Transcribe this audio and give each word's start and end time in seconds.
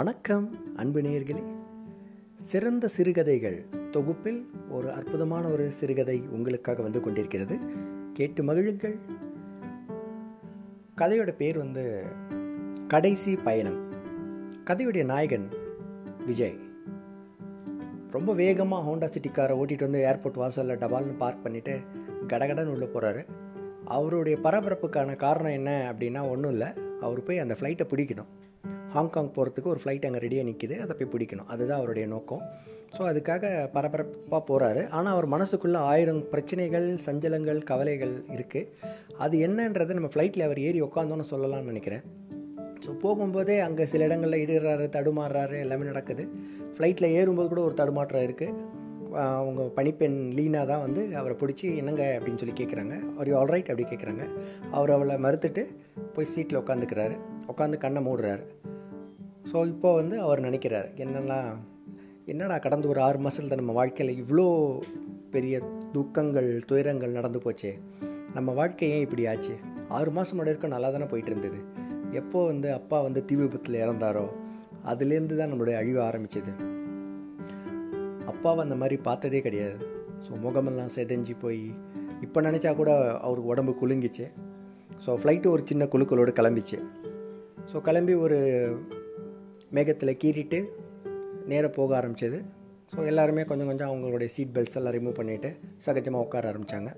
வணக்கம் 0.00 0.76
அன்பு 0.76 1.00
நேயர்களே. 1.00 1.42
சிறந்த 2.42 2.88
சிறுகதைகள் 2.88 3.64
தொகுப்பில் 3.90 4.50
ஒரு 4.70 4.92
அற்புதமான 4.92 5.48
ஒரு 5.48 5.70
சிறுகதை 5.70 6.22
உங்களுக்காக 6.30 6.82
வந்து 6.82 7.00
கொண்டிருக்கிறது. 7.00 7.58
கேட்டு 8.12 8.42
மகிழுங்கள். 8.42 8.98
கதையோட 10.96 11.34
பேர் 11.36 11.58
வந்து 11.58 12.02
கடைசி 12.88 13.36
பயணம். 13.36 13.92
கதையுடைய 14.64 15.04
நாயகன் 15.04 15.48
விஜய். 16.26 16.58
ரொம்ப 18.10 18.34
வேகமாக 18.34 18.90
ஹோண்டா 18.90 19.04
சிட்டி 19.04 19.28
காரை 19.28 19.58
ஓட்டிகிட்டு 19.58 19.80
வந்து 19.80 20.04
ஏர்போர்ட் 20.04 20.36
வாசலில் 20.36 20.76
டபால்னு 20.76 21.16
பார்க் 21.18 21.46
பண்ணிவிட்டு 21.46 21.76
கடகடன்னு 22.26 22.66
உள்ளே 22.66 22.84
போகிறாரு 22.84 23.24
அவருடைய 23.84 24.38
பரபரப்புக்கான 24.42 25.16
காரணம் 25.16 25.52
என்ன 25.52 25.92
அப்படின்னா 25.92 26.28
ஒன்றும் 26.28 26.50
இல்லை. 26.50 26.68
அவர் 27.00 27.22
போய் 27.22 27.38
அந்த 27.38 27.56
ஃப்ளைட்டை 27.60 27.82
பிடிக்கணும். 27.90 28.49
ஹாங்காங் 28.94 29.32
போகிறதுக்கு 29.36 29.72
ஒரு 29.74 29.80
ஃப்ளைட் 29.82 30.06
அங்கே 30.08 30.20
ரெடியாக 30.26 30.48
நிற்கிது 30.50 30.76
அதை 30.84 30.94
போய் 30.98 31.12
பிடிக்கணும். 31.14 31.48
அதுதான் 31.54 31.80
அவருடைய 31.80 32.06
நோக்கம். 32.14 32.42
ஸோ 32.96 33.02
அதுக்காக 33.10 33.44
பரபரப்பாக 33.74 34.42
போகிறாரு 34.48 34.82
ஆனால் 34.96 35.12
அவர் 35.16 35.26
மனசுக்குள்ளே 35.34 35.80
ஆயிரம் 35.90 36.22
பிரச்சனைகள் 36.32 36.86
சஞ்சலங்கள் 37.04 37.60
கவலைகள் 37.70 38.14
இருக்குது 38.36 38.70
அது 39.24 39.36
என்னன்றதை 39.46 39.94
நம்ம 39.98 40.10
ஃப்ளைட்டில் 40.14 40.46
அவர் 40.46 40.60
ஏறி 40.68 40.80
உட்காந்தோன்னு 40.86 41.26
சொல்லலாம்னு 41.32 41.70
நினைக்கிறேன். 41.72 42.04
ஸோ 42.84 42.90
போகும்போதே 43.04 43.56
அங்கே 43.66 43.84
சில 43.92 44.04
இடங்களில் 44.08 44.42
இடுறாரு 44.44 44.86
தடுமாறுறாரு 44.96 45.56
எல்லாமே 45.64 45.86
நடக்குது. 45.90 46.24
ஃப்ளைட்டில் 46.74 47.14
ஏறும்போது 47.18 47.48
கூட 47.52 47.62
ஒரு 47.68 47.74
தடுமாற்றம் 47.80 48.26
இருக்குது 48.28 48.78
அவங்க 49.38 49.62
பணிப்பெண் 49.76 50.18
லீனா 50.38 50.60
தான் 50.70 50.82
வந்து 50.86 51.02
அவரை 51.20 51.34
பிடிச்சி 51.38 51.66
என்னங்க? 51.80 52.04
அப்படின்னு 52.16 52.40
சொல்லி 52.42 52.56
கேட்குறாங்க 52.60 52.96
அவர் 53.16 53.30
ஆல்ரைட் 53.40 53.70
அப்படி 53.72 53.86
கேட்குறாங்க 53.92 54.24
அவர் 54.76 54.94
அவளை 54.96 55.16
மறுத்துட்டு 55.26 55.62
போய் 56.16 56.32
சீட்டில் 56.34 56.60
உட்காந்துக்கிறாரு 56.62 57.16
உட்காந்து 57.52 57.78
கண்ணை 57.84 58.02
மூடுறாரு. 58.08 58.44
ஸோ 59.48 59.66
இப்போ 59.66 59.94
வந்து 59.94 60.20
அவர் 60.20 60.40
நினைக்கிறார் 60.40 60.88
என்னெல்லாம் 60.96 61.48
என்னடா 62.26 62.58
கடந்த 62.58 62.88
ஒரு 62.88 63.00
ஆறு 63.00 63.18
மாதத்தில் 63.18 63.56
நம்ம 63.56 63.72
வாழ்க்கையில் 63.72 64.18
இவ்வளோ 64.22 64.46
பெரிய 65.30 65.62
துக்கங்கள் 65.92 66.64
துயரங்கள் 66.66 67.10
நடந்து 67.10 67.38
போச்சு? 67.38 67.70
நம்ம 68.34 68.52
வாழ்க்கை 68.52 68.90
ஏன் 68.90 69.00
இப்படி 69.00 69.26
ஆச்சு? 69.26 69.54
ஆறு 69.88 70.10
மாதம் 70.10 70.36
முன்னாடி 70.36 70.48
இருக்க 70.48 70.68
நல்லா 70.68 70.90
தானே 70.90 71.04
போயிட்டு 71.04 71.30
இருந்தது. 71.30 71.58
எப்போ 72.12 72.44
வந்து 72.44 72.72
அப்பா 72.72 73.00
வந்து 73.00 73.24
தீ 73.24 73.34
விபத்தில் 73.34 73.74
இறந்தாரோ 73.74 74.26
அதுலேருந்து 74.84 75.36
தான் 75.36 75.50
நம்மளுடைய 75.52 75.76
அழிவு 75.76 76.00
ஆரம்பிச்சது. 76.02 76.52
அப்பாவை 78.26 78.60
அந்த 78.60 78.74
மாதிரி 78.74 78.96
பார்த்ததே 78.96 79.40
கிடையாது. 79.40 79.78
ஸோ 80.26 80.40
முகமெல்லாம் 80.40 80.94
செதஞ்சு 80.96 81.34
போய் 81.40 81.74
இப்போ 82.20 82.40
நினச்சா 82.40 82.74
கூட 82.74 83.18
அவருக்கு 83.20 83.52
உடம்பு 83.52 83.72
குலுங்கிச்சு. 83.82 84.26
ஸோ 85.06 85.12
ஃப்ளைட்டு 85.14 85.50
ஒரு 85.50 85.62
சின்ன 85.64 85.84
குழுக்களோடு 85.84 86.32
கிளம்பிச்சு. 86.40 86.78
ஸோ 87.72 87.78
கிளம்பி 87.80 88.14
ஒரு 88.14 88.38
மேகத்தில் 89.70 90.18
கீறிட்டு 90.24 90.58
நேராக 91.46 91.72
போக 91.74 92.00
ஆரம்பிச்சது. 92.00 92.38
ஸோ 92.94 93.06
எல்லாருமே 93.06 93.44
கொஞ்சம் 93.44 93.66
கொஞ்சம் 93.66 93.90
அவங்களுடைய 93.90 94.26
சீட் 94.26 94.54
பெல்ட்ஸ் 94.54 94.78
எல்லாம் 94.78 94.94
ரிமூவ் 94.94 95.18
பண்ணிவிட்டு 95.18 95.50
சகஜமாக 95.86 96.24
உட்கார 96.26 96.52
ஆரம்பித்தாங்க 96.52 96.90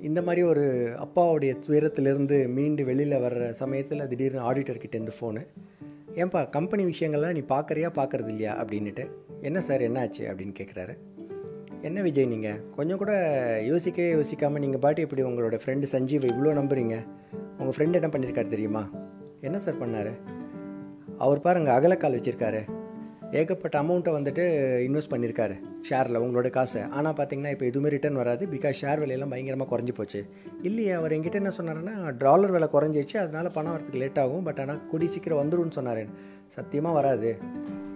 இந்த 0.00 0.22
மாதிரி 0.22 0.42
ஒரு 0.42 0.64
அப்பாவுடைய 0.98 1.52
துயரத்திலிருந்து 1.66 2.48
மீண்டு 2.48 2.84
வெளியில் 2.84 3.16
வர்ற 3.16 3.50
சமயத்தில் 3.50 4.08
திடீர்னு 4.08 4.52
ஆடிட்டர்கிட்டேருந்து 4.52 5.14
ஃபோனு 5.20 5.42
ஏன்பா 6.14 6.50
கம்பெனி 6.50 6.84
விஷயங்கள்லாம் 6.84 7.32
நீ 7.32 7.42
பார்க்குறியா 7.48 7.90
பார்க்குறது 7.94 8.28
இல்லையா 8.28 8.64
அப்படின்னுட்டு 8.64 9.06
என்ன 9.40 9.60
சார் 9.60 9.80
என்னாச்சு 9.80 10.22
அப்படின்னு 10.30 10.54
கேட்குறாரு 10.60 10.96
என்ன 11.80 12.02
விஜய் 12.02 12.26
நீங்கள் 12.26 12.70
கொஞ்சம் 12.70 12.98
கூட 12.98 13.12
யோசிக்கவே 13.66 14.12
யோசிக்காமல் 14.12 14.58
நீங்கள் 14.58 14.80
பாட்டி 14.80 15.02
இப்படி 15.02 15.22
உங்களோட 15.22 15.58
ஃப்ரெண்டு 15.64 15.86
சஞ்சீவை 15.92 16.28
இவ்வளோ 16.32 16.52
நம்புறீங்க? 16.60 16.96
உங்கள் 17.58 17.74
ஃப்ரெண்டு 17.76 17.94
என்ன 17.94 18.06
பண்ணியிருக்காரு 18.06 18.46
தெரியுமா? 18.46 18.90
என்ன 19.40 19.58
சார் 19.58 19.80
பண்ணார்? 19.80 20.12
அவர் 21.24 21.44
பாருங்க 21.46 21.70
அகலக்கால் 21.76 22.16
வச்சுருக்காரு. 22.18 22.60
ஏகப்பட்ட 23.38 23.76
அமௌண்ட்டை 23.82 24.12
வந்துட்டு 24.16 24.42
இன்வெஸ்ட் 24.86 25.10
பண்ணியிருக்காரு 25.12 25.54
ஷேரில் 25.88 26.18
உங்களோட 26.24 26.48
காசை. 26.56 26.82
ஆனால் 26.96 27.16
பார்த்தீங்கன்னா 27.18 27.52
இப்போ 27.54 27.64
எதுவுமே 27.70 27.88
ரிட்டர்ன் 27.94 28.20
வராது. 28.20 28.44
பிகாஸ் 28.52 28.78
ஷேர் 28.82 29.00
விலையெல்லாம் 29.02 29.32
பயங்கரமாக 29.32 29.68
குறைஞ்சி 29.72 29.94
போச்சு. 29.98 30.20
இல்லையே 30.68 30.92
அவர் 30.98 31.14
எங்கிட்ட 31.16 31.40
என்ன 31.42 31.52
சொன்னாருன்னா 31.58 31.94
டாலர் 32.24 32.54
விலை 32.56 32.68
குறைஞ்சிச்சு 32.74 33.16
அதனால் 33.22 33.54
பணம் 33.56 33.74
வரதுக்கு 33.74 34.02
லேட் 34.02 34.20
ஆகும். 34.24 34.44
பட் 34.48 34.60
ஆனால் 34.64 34.80
கூடி 34.90 35.08
சீக்கிரம் 35.14 35.40
வந்துடும் 35.42 35.76
சொன்னார். 35.78 36.04
சத்தியமாக 36.56 36.98
வராது. 36.98 37.32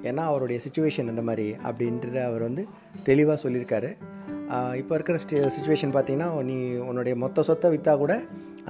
ஏன்னா 0.08 0.22
அவருடைய 0.30 0.58
சுச்சுவேஷன் 0.64 1.12
அந்த 1.12 1.22
மாதிரி 1.28 1.46
அப்படின்றத 1.68 2.18
அவர் 2.30 2.46
வந்து 2.48 2.62
தெளிவாக 3.08 3.38
சொல்லியிருக்காரு 3.44 3.90
இப்போ 4.80 4.92
இருக்கிற 4.96 5.16
ஸ்டே 5.24 5.40
சுச்சுவேஷன் 5.56 5.92
பார்த்தீங்கன்னா 5.96 6.28
நீ 6.48 6.56
உன்னுடைய 6.88 7.14
மொத்த 7.24 7.42
சொத்தை 7.48 7.68
விற்றா 7.74 7.92
கூட 8.02 8.14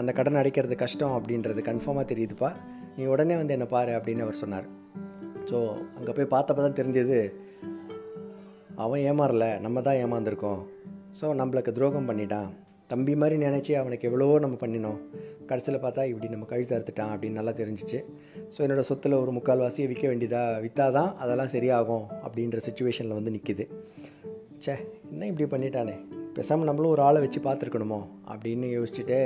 அந்த 0.01 0.11
கடன் 0.19 0.39
அடைக்கிறது 0.41 0.77
கஷ்டம் 0.83 1.15
அப்படின்றது 1.19 1.61
கன்ஃபார்மாக 1.69 2.07
தெரியுதுப்பா. 2.13 2.51
நீ 2.97 3.05
உடனே 3.13 3.37
வந்து 3.41 3.55
என்னை 3.57 3.69
பாரு 3.75 3.93
அப்படின்னு 3.99 4.25
அவர் 4.27 4.41
சொன்னார். 4.43 4.67
ஸோ 5.51 5.59
அங்கே 5.99 6.13
போய் 6.17 6.33
பார்த்தப்ப 6.35 6.65
தான் 6.67 6.79
தெரிஞ்சது 6.81 7.19
அவன் 8.85 9.05
ஏமாறல 9.11 9.47
நம்ம 9.67 9.83
தான் 9.87 10.01
ஏமாந்துருக்கோம். 10.03 10.61
ஸோ 11.21 11.27
நம்மளுக்கு 11.41 11.73
துரோகம் 11.79 12.09
பண்ணிட்டான். 12.11 12.51
தம்பி 12.93 13.15
மாதிரி 13.21 13.37
நினச்சி 13.47 13.73
அவனுக்கு 13.81 14.07
எவ்வளவோ 14.09 14.37
நம்ம 14.45 14.57
பண்ணினோம். 14.63 15.01
கடைசியில் 15.51 15.83
பார்த்தா 15.85 16.03
இப்படி 16.11 16.29
நம்ம 16.33 16.47
கழுத்து 16.53 16.75
அறுத்துட்டான் 16.77 17.13
அப்படின்னு 17.15 17.39
நல்லா 17.41 17.53
தெரிஞ்சிச்சு. 17.61 17.99
ஸோ 18.55 18.59
என்னோடய 18.65 18.89
சொத்தில் 18.91 19.21
ஒரு 19.23 19.33
முக்கால்வாசியை 19.37 19.87
விற்க 19.91 20.05
வேண்டியதாக 20.11 20.61
விற்றா 20.65 20.87
தான் 20.99 21.11
அதெல்லாம் 21.23 21.53
சரியாகும் 21.55 22.07
அப்படின்ற 22.25 22.59
சுச்சுவேஷனில் 22.67 23.19
வந்து 23.19 23.35
நிற்கிது 23.37 23.67
சே 24.65 24.75
என்ன 25.13 25.27
இப்படி 25.31 25.47
பண்ணிட்டானே? 25.53 25.97
பேசாமல் 26.37 26.69
நம்மளும் 26.71 26.95
ஒரு 26.95 27.03
ஆளை 27.07 27.21
வச்சு 27.25 27.41
பார்த்துருக்கணுமோ 27.47 28.01
அப்படின்னு 28.33 28.67
யோசிச்சுட்டு 28.77 29.19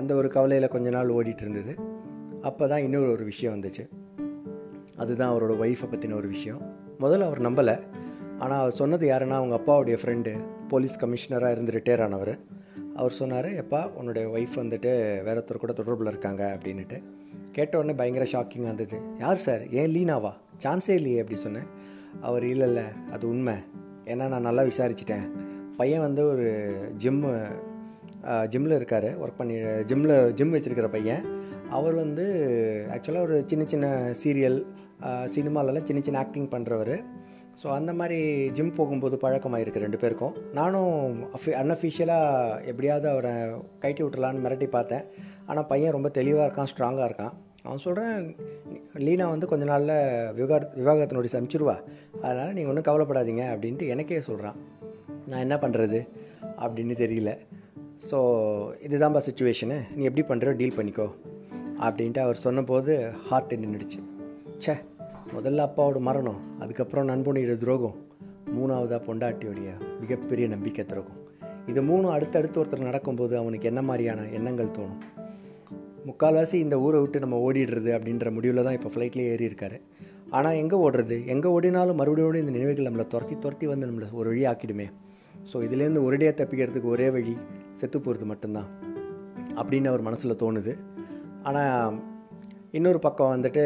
அந்த 0.00 0.10
ஒரு 0.20 0.28
கவலையில் 0.36 0.72
கொஞ்ச 0.74 0.90
நாள் 0.90 1.14
ஓடிட்டு 1.16 1.44
இருந்தது. 1.46 1.74
அப்போ 2.48 2.64
தான் 2.66 2.82
இன்னொரு 2.82 3.10
ஒரு 3.10 3.24
விஷயம் 3.24 3.54
வந்துச்சு. 3.54 3.84
அதுதான் 4.96 5.30
அவரோட 5.34 5.52
ஒய்ஃபை 5.64 5.86
பற்றின 5.92 6.14
ஒரு 6.14 6.28
விஷயம். 6.28 6.60
முதல்ல 7.00 7.26
அவர் 7.28 7.42
நம்பலை. 7.42 7.76
ஆனால் 8.38 8.60
அவர் 8.60 8.78
சொன்னது 8.80 9.04
யாருன்னா 9.08 9.36
அவங்க 9.40 9.56
அப்பாவுடைய 9.60 9.96
ஃப்ரெண்டு 10.02 10.32
போலீஸ் 10.68 10.96
கமிஷனராக 11.02 11.50
இருந்து 11.50 11.74
ரிட்டையர் 11.76 12.02
ஆனவர் 12.02 12.32
அவர் 12.96 13.14
சொன்னார் 13.18 13.48
எப்பா 13.62 13.80
உன்னுடைய 13.92 14.24
ஒய்ஃப் 14.28 14.58
வந்துட்டு 14.60 14.90
வேற 15.22 15.34
ஒருத்தர் 15.40 15.62
கூட 15.64 15.72
தொடர்பில் 15.72 16.06
இருக்காங்க 16.06 16.42
அப்படின்ட்டு 16.56 16.98
கேட்ட 17.52 17.78
உடனே 17.78 17.94
பயங்கர 17.94 18.24
ஷாக்கிங்காக 18.32 18.70
இருந்தது. 18.70 18.96
யார் 19.18 19.44
சார் 19.46 19.62
ஏன் 19.70 19.92
லீனாவா? 19.94 20.32
சான்ஸே 20.62 20.94
இல்லையே 21.00 21.20
அப்படி 21.20 21.38
சொன்னேன். 21.40 21.68
அவர் 22.20 22.44
இல்லை 22.44 22.66
இல்லை 22.66 22.86
அது 23.12 23.24
உண்மை. 23.28 23.54
ஏன்னா 24.04 24.28
நான் 24.28 24.48
நல்லா 24.48 24.62
விசாரிச்சிட்டேன். 24.62 25.26
பையன் 25.76 26.00
வந்து 26.00 26.22
ஒரு 26.28 26.46
ஜிம்மு 26.98 27.30
ஜிம்மில் 28.52 28.78
இருக்கார். 28.80 29.08
ஒர்க் 29.24 29.40
பண்ணி 29.40 29.56
ஜிம்மில் 29.90 30.32
ஜிம் 30.32 30.54
வச்சுருக்கிற 30.54 30.88
பையன். 30.88 31.24
அவர் 31.78 31.94
வந்து 32.04 32.24
ஆக்சுவலாக 32.94 33.26
ஒரு 33.26 33.36
சின்ன 33.50 33.62
சின்ன 33.72 33.86
சீரியல் 34.22 34.58
சினிமாலெல்லாம் 35.34 35.86
சின்ன 35.88 36.00
சின்ன 36.06 36.20
ஆக்டிங் 36.24 36.52
பண்ணுறவர் 36.54 36.96
ஸோ 37.60 37.66
அந்த 37.78 37.90
மாதிரி 37.98 38.18
ஜிம் 38.56 38.76
போகும்போது 38.78 39.16
பழக்கமாக 39.24 39.62
இருக்குது 39.64 39.84
ரெண்டு 39.84 39.98
பேருக்கும். 40.02 40.36
நானும் 40.58 40.94
அஃபி 41.36 41.50
அன்அஃபிஷியலாக 41.60 42.62
எப்படியாவது 42.70 43.06
அவரை 43.12 43.34
கைட்டி 43.82 44.02
விட்டுலான்னு 44.04 44.42
மிரட்டி 44.44 44.68
பார்த்தேன். 44.76 45.04
ஆனால் 45.50 45.68
பையன் 45.72 45.94
ரொம்ப 45.96 46.08
தெளிவாக 46.18 46.46
இருக்கான் 46.46 46.70
ஸ்ட்ராங்காக 46.72 47.08
இருக்கான். 47.08 47.34
அவன் 47.66 47.84
சொல்கிறேன் 47.84 48.16
லீனா 49.04 49.26
வந்து 49.34 49.50
கொஞ்ச 49.52 49.64
நாளில் 49.70 49.94
விவகார 50.38 50.70
விவாகத்தினுடைய 50.80 51.32
சமைச்சிருவா 51.34 51.76
அதனால் 52.24 52.52
நீங்கள் 52.56 52.72
ஒன்றும் 52.72 52.88
கவலைப்படாதீங்க 52.88 53.44
அப்படின்ட்டு 53.52 53.92
எனக்கே 53.94 54.20
சொல்கிறான் 54.28 54.58
நான் 55.30 55.44
என்ன 55.46 55.58
பண்ணுறது 55.64 56.00
அப்படின்னு 56.64 56.96
தெரியல. 57.04 57.32
ஸோ 58.10 58.18
இதுதான்ப்பா 58.88 59.22
சுச்சுவேஷனு 59.28 59.78
நீ 59.96 60.02
எப்படி 60.10 60.24
பண்ணுற 60.32 60.56
டீல் 60.62 60.78
பண்ணிக்கோ. 60.80 61.08
அப்படின்ட்டு 61.80 62.18
அவர் 62.18 62.36
சொன்னபோது 62.36 63.12
ஹார்ட் 63.28 63.54
நின்றுடுச்சு 63.54 64.00
ச்சே 64.58 64.74
முதல்ல 65.34 65.66
அப்பாவோட 65.68 66.00
மரணம் 66.00 66.40
அதுக்கப்புறம் 66.58 67.08
நண்பனுடைய 67.08 67.56
துரோகம் 67.56 67.94
மூணாவதாக 68.56 69.00
பொண்டாட்டியோடைய 69.06 69.70
மிகப்பெரிய 70.00 70.48
நம்பிக்கை 70.48 70.86
துரோகம். 70.86 71.16
இது 71.66 71.82
மூணும் 71.82 72.10
அடுத்தடுத்து 72.10 72.60
ஒருத்தர் 72.60 72.88
நடக்கும்போது 72.88 73.38
அவனுக்கு 73.38 73.68
என்ன 73.68 73.82
மாதிரியான 73.82 74.26
எண்ணங்கள் 74.26 74.66
தோணும்? 74.66 75.00
முக்கால்வாசி 76.06 76.52
இந்த 76.52 76.80
ஊரை 76.80 77.00
விட்டு 77.00 77.18
நம்ம 77.18 77.36
ஓடிடுறது 77.36 77.90
அப்படின்ற 77.98 78.30
முடிவில் 78.30 78.62
தான் 78.62 78.72
இப்போ 78.72 78.90
ஃப்ளைட்லேயே 78.94 79.30
ஏறி 79.32 79.44
இருக்காரு. 79.44 79.80
ஆனால் 80.30 80.54
எங்கே 80.54 80.76
ஓடுறது? 80.76 81.26
எங்கே 81.26 81.48
ஓடினாலும் 81.48 81.96
மறுபடியும் 81.96 82.34
இந்த 82.34 82.50
நினைவுகள் 82.50 82.92
நம்மளை 82.92 83.06
துரத்தி 83.06 83.38
துரத்தி 83.38 83.66
வந்து 83.66 83.86
நம்மளை 83.86 84.12
ஒரு 84.12 84.28
வழி 84.28 84.46
ஆக்கிடுமே. 84.46 84.90
ஸோ 85.52 85.56
இதுலேருந்து 85.56 86.10
ஒரேடியாக 86.10 86.34
தப்பிக்கிறதுக்கு 86.40 86.82
ஒரே 86.82 87.10
வழி 87.10 87.36
செத்து 87.74 88.00
போகிறது 88.00 88.24
மட்டும்தான் 88.24 88.66
அப்படின்னு 89.56 89.86
அவர் 89.86 90.02
மனசில் 90.02 90.36
தோணுது. 90.36 90.76
ஆனால் 91.44 92.02
இன்னொரு 92.70 92.98
பக்கம் 92.98 93.32
வந்துட்டு 93.34 93.62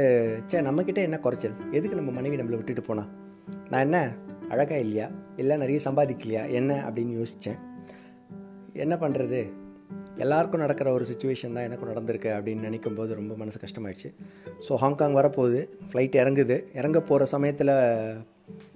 சே 0.46 0.60
நம்மக்கிட்ட 0.60 1.00
என்ன 1.00 1.18
குறைச்சல்? 1.18 1.54
எதுக்கு 1.72 1.96
நம்ம 1.96 2.10
மனைவி 2.10 2.36
நம்மளை 2.36 2.56
விட்டுட்டு 2.56 2.82
போனா? 2.82 3.04
நான் 3.70 3.80
என்ன 3.80 4.12
அழகாக 4.48 4.78
இல்லையா? 4.78 5.10
இல்லை 5.36 5.56
நிறைய 5.56 5.80
சம்பாதிக்கலையா? 5.84 6.50
என்ன 6.50 6.74
அப்படின்னு 6.88 7.14
யோசித்தேன் 7.20 7.58
என்ன 8.72 8.96
பண்ணுறது 8.96 9.40
எல்லாருக்கும் 10.16 10.60
நடக்கிற 10.60 10.92
ஒரு 10.92 11.04
சுச்சுவேஷன் 11.04 11.52
தான் 11.52 11.66
எனக்கும் 11.68 11.90
நடந்திருக்கு 11.92 12.30
அப்படின்னு 12.36 12.60
நினைக்கும் 12.60 12.94
போது 12.94 13.14
ரொம்ப 13.14 13.34
மனசு 13.36 13.58
கஷ்டமாயிடுச்சு. 13.64 14.08
ஸோ 14.68 14.74
ஹாங்காங் 14.74 15.14
வரப்போகுது. 15.14 15.60
ஃப்ளைட் 15.88 16.18
இறங்குது. 16.22 16.56
இறங்க 16.74 17.00
போகிற 17.00 17.24
சமயத்தில் 17.24 17.72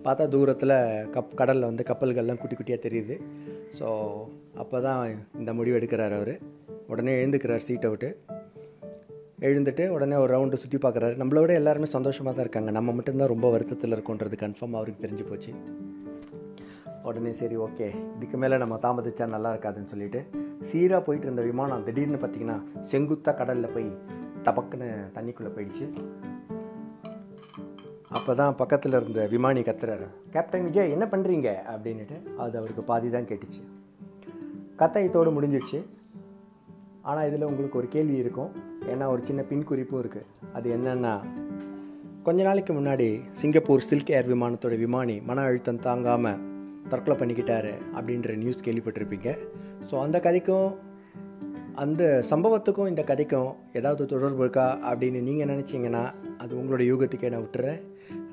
பார்த்தா 0.04 0.28
தூரத்தில் 0.28 0.76
கப் 1.10 1.34
கடலில் 1.34 1.68
வந்து 1.70 1.84
கப்பல்கள்லாம் 1.88 2.40
குட்டி 2.40 2.56
குட்டியாக 2.56 2.80
தெரியுது. 2.86 3.16
ஸோ 3.78 3.88
அப்போ 4.54 4.80
தான் 4.80 5.02
இந்த 5.38 5.54
முடிவு 5.54 5.78
எடுக்கிறார் 5.78 6.14
அவர். 6.20 6.34
உடனே 6.86 7.12
எழுந்துக்கிறார் 7.22 7.66
சீட்டை 7.68 7.90
விட்டு. 7.90 8.10
எழுந்துட்டு 9.46 9.84
உடனே 9.94 10.16
ஒரு 10.22 10.30
ரவுண்டு 10.34 10.60
சுற்றி 10.62 10.78
பார்க்குறாரு 10.82 11.14
நம்மளை 11.20 11.40
விட 11.42 11.52
எல்லாருமே 11.60 11.88
சந்தோஷமாக 11.94 12.32
தான் 12.34 12.44
இருக்காங்க. 12.46 12.70
நம்ம 12.76 12.92
மட்டும்தான் 12.96 13.30
ரொம்ப 13.32 13.46
வருத்தத்தில் 13.54 13.94
இருக்கோன்றது 13.96 14.36
கன்ஃபார்ம் 14.42 14.76
அவருக்கு 14.80 15.04
தெரிஞ்சு 15.04 15.24
போச்சு. 15.30 15.52
உடனே 17.08 17.32
சரி 17.40 17.56
ஓகே 17.66 17.86
இதுக்கு 18.16 18.36
மேலே 18.42 18.56
நம்ம 18.62 18.78
தாமதிச்சா 18.84 19.26
நல்லா 19.34 19.50
இருக்காதுன்னு 19.54 19.92
சொல்லிட்டு 19.92 20.20
சீராக 20.68 21.00
போயிட்டு 21.06 21.26
இருந்த 21.28 21.44
விமானம் 21.50 21.84
திடீர்னு 21.86 22.20
பார்த்தீங்கன்னா 22.24 22.58
செங்குத்தாக 22.90 23.36
கடலில் 23.40 23.74
போய் 23.76 23.88
தபக்குன்னு 24.46 24.88
தண்ணிக்குள்ளே 25.16 25.52
போயிடுச்சு. 25.56 25.86
அப்போ 28.16 28.32
தான் 28.40 28.56
பக்கத்தில் 28.62 28.96
இருந்த 29.00 29.20
விமானி 29.34 29.60
கத்துறாரு. 29.68 30.06
கேப்டன் 30.34 30.66
விஜய் 30.68 30.94
என்ன 30.96 31.04
பண்ணுறீங்க 31.12 31.50
அப்படின்னுட்டு 31.72 32.16
அது 32.42 32.58
அவருக்கு 32.60 32.82
பாதி 32.90 33.10
தான் 33.16 33.30
கேட்டுச்சு. 33.30 33.62
கதை 34.82 35.02
இதோடு 35.08 35.30
முடிஞ்சிடுச்சு 35.36 35.80
ஆனால் 37.10 37.26
இதில் 37.28 37.50
உங்களுக்கு 37.50 37.80
ஒரு 37.80 37.88
கேள்வி 37.94 38.16
இருக்கும். 38.24 38.52
ஏன்னா 38.86 39.06
ஒரு 39.06 39.22
சின்ன 39.24 39.42
பின் 39.42 39.64
குறிப்பும் 39.64 40.02
இருக்குது 40.04 40.26
அது 40.52 40.76
என்னென்னா 40.76 41.14
கொஞ்ச 42.22 42.42
நாளைக்கு 42.42 42.72
முன்னாடி 42.74 43.20
சிங்கப்பூர் 43.32 43.80
சில்க் 43.80 44.10
ஏர் 44.10 44.34
விமானத்தோட 44.34 44.78
விமானி 44.78 45.20
மன 45.20 45.42
அழுத்தம் 45.42 45.78
தாங்காமல் 45.78 46.40
தற்கொலை 46.88 47.18
பண்ணிக்கிட்டாரு 47.18 47.72
அப்படின்ற 47.94 48.36
நியூஸ் 48.36 48.64
கேள்விப்பட்டிருப்பீங்க. 48.64 49.38
ஸோ 49.90 50.00
அந்த 50.00 50.18
கதைக்கும் 50.18 50.74
அந்த 51.74 52.24
சம்பவத்துக்கும் 52.30 52.88
இந்த 52.88 53.02
கதைக்கும் 53.02 53.54
ஏதாவது 53.72 54.06
தொடர்பு 54.06 54.38
இருக்கா 54.38 54.78
அப்படின்னு 54.90 55.20
நீங்கள் 55.20 55.56
நினச்சிங்கன்னா 55.56 56.12
அது 56.38 56.56
உங்களோட 56.56 56.82
யூகத்துக்கே 56.90 57.30
நான் 57.30 57.42
விட்டுறேன். 57.42 57.80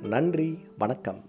நன்றி 0.02 0.60
வணக்கம். 0.78 1.22